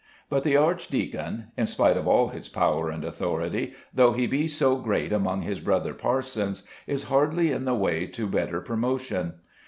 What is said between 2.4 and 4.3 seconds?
power and authority, though he